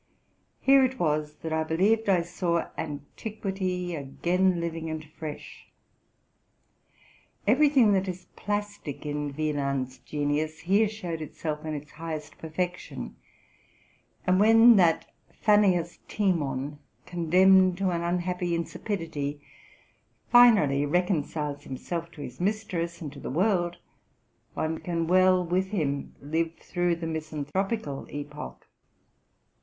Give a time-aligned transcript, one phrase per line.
[0.59, 5.69] Here it was that I believed I saw antiquity again living and fresh.
[7.45, 12.51] Every thing that is plastic in Wieland's genius here showed itself in its highest RELATING
[12.51, 13.15] TO MY LIFE.
[14.25, 19.39] 225 perfection; and when that Phanias Timon, condemned to an unhappy insipidity,
[20.31, 23.77] finally reconciles himself to his mistress and to the world,
[24.55, 28.65] one can well, with anaes live through the misanthropical epoch.